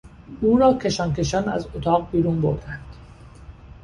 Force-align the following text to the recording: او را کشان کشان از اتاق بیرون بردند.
او 0.41 0.57
را 0.57 0.77
کشان 0.77 1.13
کشان 1.13 1.49
از 1.49 1.67
اتاق 1.75 2.11
بیرون 2.11 2.41
بردند. 2.41 2.95